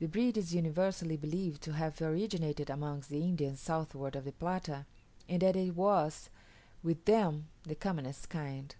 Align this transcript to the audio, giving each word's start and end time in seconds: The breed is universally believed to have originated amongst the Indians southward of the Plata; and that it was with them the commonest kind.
The 0.00 0.08
breed 0.08 0.36
is 0.36 0.52
universally 0.52 1.16
believed 1.16 1.62
to 1.62 1.74
have 1.74 2.02
originated 2.02 2.68
amongst 2.68 3.08
the 3.08 3.20
Indians 3.22 3.60
southward 3.60 4.16
of 4.16 4.24
the 4.24 4.32
Plata; 4.32 4.84
and 5.28 5.42
that 5.42 5.54
it 5.54 5.76
was 5.76 6.28
with 6.82 7.04
them 7.04 7.46
the 7.62 7.76
commonest 7.76 8.28
kind. 8.28 8.74